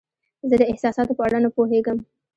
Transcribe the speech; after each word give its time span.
زه 0.49 0.55
د 0.61 0.63
احساساتو 0.71 1.13
په 1.17 1.23
اړه 1.27 1.37
نه 1.45 1.49
پوهیږم. 1.55 1.97